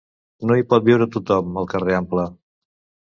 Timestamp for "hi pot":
0.61-0.87